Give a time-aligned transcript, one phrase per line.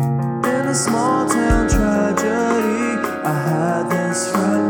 [0.00, 4.69] In a small town tragedy, I had this friend.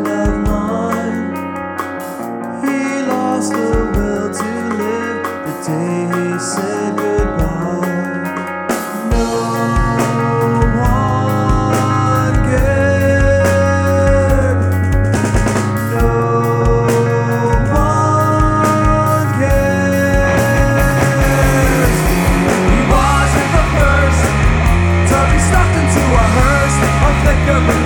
[27.50, 27.79] Yeah.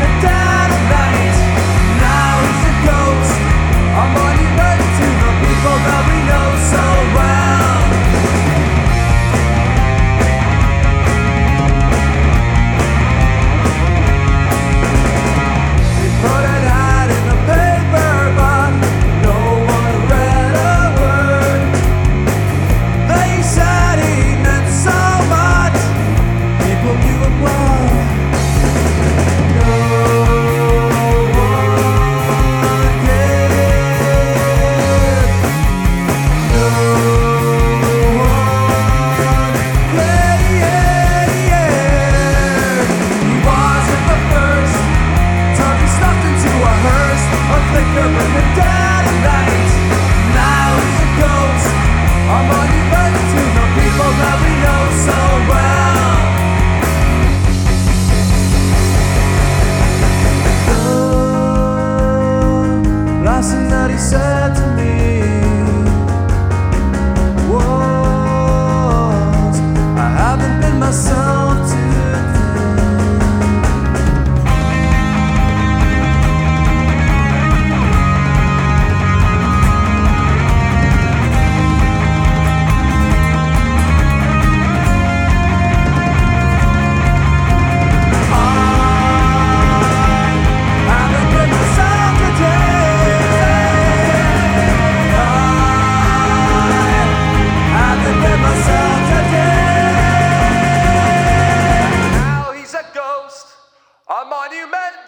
[48.05, 48.44] Urban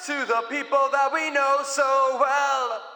[0.06, 2.96] to the people that we know so well.